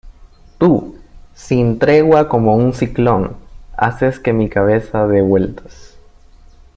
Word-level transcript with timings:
Tú, 0.57 0.97
sin 1.35 1.77
tregua 1.77 2.27
como 2.27 2.55
un 2.55 2.73
ciclón, 2.73 3.37
haces 3.77 4.17
que 4.19 4.33
mi 4.33 4.49
cabeza 4.49 5.05
dé 5.05 5.21
vueltas 5.21 5.95